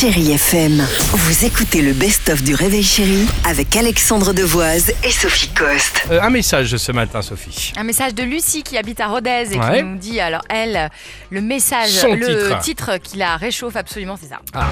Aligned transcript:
Chérie 0.00 0.32
FM, 0.32 0.82
vous 1.12 1.44
écoutez 1.44 1.82
le 1.82 1.92
best-of 1.92 2.42
du 2.42 2.54
Réveil 2.54 2.82
Chéri 2.82 3.26
avec 3.46 3.76
Alexandre 3.76 4.32
Devoise 4.32 4.92
et 5.04 5.10
Sophie 5.10 5.48
Coste. 5.50 6.04
Euh, 6.10 6.22
un 6.22 6.30
message 6.30 6.74
ce 6.76 6.92
matin, 6.92 7.20
Sophie. 7.20 7.72
Un 7.76 7.82
message 7.84 8.14
de 8.14 8.22
Lucie 8.22 8.62
qui 8.62 8.78
habite 8.78 9.00
à 9.00 9.08
Rodez 9.08 9.48
et 9.52 9.58
Ouais. 9.58 9.78
qui 9.78 9.82
nous 9.82 9.96
dit 9.98 10.18
alors 10.20 10.40
elle 10.48 10.88
le 11.30 11.40
message 11.42 11.90
Son 11.90 12.14
le 12.14 12.58
titre. 12.62 12.96
qui 13.02 13.18
la 13.18 13.36
réchauffe 13.36 13.76
absolument 13.76 14.16
c'est 14.20 14.28
ça. 14.28 14.40
Ah 14.54 14.70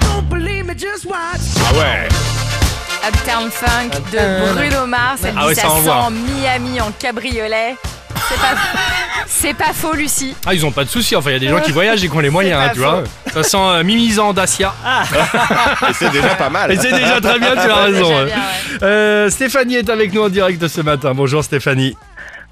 ouais. 1.74 2.08
Uptown 3.06 3.50
Funk 3.50 3.91
de 4.12 4.55
Bruno 4.55 4.86
Mars. 4.86 5.20
Elle 5.24 5.34
Ah 5.36 5.41
dit 5.42 5.47
ouais, 5.48 5.55
ça, 5.55 5.62
ça 5.62 5.70
envoie. 5.70 6.08
sent 6.08 6.14
Miami 6.41 6.80
en 6.80 6.91
cabriolet. 6.92 7.74
C'est 8.28 8.41
pas 8.41 8.55
c'est 9.27 9.55
pas 9.55 9.73
faux 9.73 9.95
Lucie. 9.95 10.34
Ah, 10.46 10.55
ils 10.55 10.64
ont 10.66 10.73
pas 10.73 10.84
de 10.84 10.88
soucis. 10.88 11.14
Enfin, 11.14 11.30
il 11.30 11.34
y 11.34 11.36
a 11.36 11.38
des 11.38 11.48
gens 11.48 11.60
qui 11.60 11.70
voyagent 11.73 12.02
et 12.02 12.09
qui 12.09 12.16
ont 12.16 12.20
les 12.20 12.30
moyens, 12.30 12.60
hein, 12.62 12.70
tu 12.73 12.80
vois. 12.80 13.05
Ça 13.32 13.42
sent 13.42 13.56
euh, 13.59 13.84
mimisan 13.84 14.32
Dacia. 14.32 14.73
C'est 15.94 16.11
déjà 16.11 16.34
pas 16.34 16.48
mal. 16.50 16.72
Et 16.72 16.77
c'est 16.77 16.92
déjà 16.92 17.20
très 17.20 17.38
bien, 17.38 17.53
tu 17.53 17.58
as 17.70 17.75
raison. 17.77 18.08
bien, 18.08 18.25
ouais. 18.27 18.33
Euh, 18.83 19.30
Stéphanie 19.30 19.77
est 19.77 19.91
avec 19.91 20.12
nous 20.12 20.22
en 20.22 20.28
direct 20.28 20.66
ce 20.66 20.80
matin. 20.80 21.12
Bonjour 21.14 21.44
Stéphanie. 21.44 21.97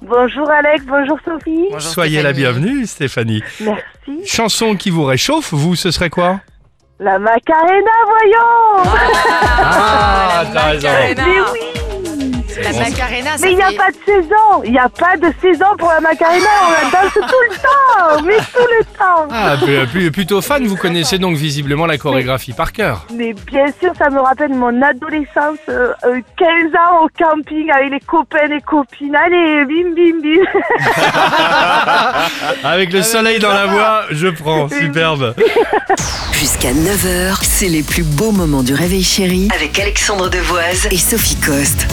Bonjour 0.01 0.49
Alex, 0.49 0.85
bonjour 0.85 1.17
Sophie. 1.25 1.65
Bonjour, 1.71 1.81
Soyez 1.91 2.21
la 2.21 2.31
Stéphanie. 2.31 2.61
bienvenue 2.61 2.85
Stéphanie. 2.85 3.43
Merci. 3.59 3.81
Chanson 4.25 4.75
qui 4.75 4.91
vous 4.91 5.03
réchauffe, 5.03 5.49
vous, 5.53 5.75
ce 5.75 5.89
serait 5.91 6.11
quoi? 6.11 6.39
La 6.99 7.17
Macarena, 7.19 7.91
voyons 8.05 8.91
Ah, 9.59 10.43
la 10.45 10.51
t'as 10.53 10.65
raison. 10.67 10.87
Mais 11.17 11.41
oui 11.53 11.59
La 12.63 12.73
Macarena, 12.73 13.37
ça 13.37 13.45
Mais 13.45 13.51
il 13.51 13.55
n'y 13.57 13.61
a 13.63 13.69
fait- 13.69 13.75
pas 13.75 13.91
de 13.91 13.97
saison. 14.05 14.63
Il 14.65 14.71
n'y 14.71 14.79
a 14.79 14.89
pas 14.89 15.17
de 15.17 15.31
saison 15.41 15.65
pour 15.77 15.89
la 15.89 15.99
Macarena, 15.99 16.47
on 16.67 16.71
la 16.71 16.89
danse 17.01 17.13
tout 17.13 17.21
le 17.21 17.55
temps. 17.55 18.23
Mais 18.25 18.37
tout 18.37 18.67
le 18.79 18.83
temps. 18.97 19.27
Ah, 19.31 19.55
plutôt 20.11 20.41
fan, 20.41 20.65
vous 20.67 20.75
connaissez 20.75 21.17
donc 21.17 21.35
visiblement 21.37 21.85
la 21.85 21.97
chorégraphie 21.97 22.53
par 22.53 22.71
cœur. 22.71 23.05
Mais 23.13 23.33
bien 23.33 23.67
sûr, 23.81 23.91
ça 23.97 24.09
me 24.09 24.19
rappelle 24.19 24.53
mon 24.53 24.81
adolescence, 24.81 25.59
euh, 25.69 25.93
euh, 26.05 26.19
15 26.37 26.47
ans 26.75 27.05
au 27.05 27.09
camping 27.17 27.69
avec 27.71 27.91
les 27.91 27.99
copains 27.99 28.49
et 28.51 28.61
copines. 28.61 29.15
Allez, 29.15 29.65
bim 29.65 29.93
bim 29.95 30.21
bim. 30.21 30.45
Avec 32.63 32.91
le 32.93 33.01
soleil 33.01 33.39
dans 33.39 33.53
la 33.53 33.65
voix, 33.67 34.03
je 34.11 34.27
prends, 34.27 34.67
superbe. 34.69 35.33
Jusqu'à 36.33 36.71
9h, 36.71 37.39
c'est 37.43 37.67
les 37.69 37.83
plus 37.83 38.03
beaux 38.03 38.31
moments 38.31 38.63
du 38.63 38.73
Réveil 38.73 39.03
Chéri. 39.03 39.47
Avec 39.55 39.79
Alexandre 39.79 40.29
Devoise 40.29 40.87
et 40.91 40.97
Sophie 40.97 41.37
Coste. 41.39 41.87